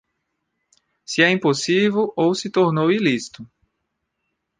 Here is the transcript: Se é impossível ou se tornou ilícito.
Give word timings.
Se 1.05 1.21
é 1.21 1.29
impossível 1.29 2.11
ou 2.15 2.33
se 2.33 2.49
tornou 2.49 2.91
ilícito. 2.91 3.47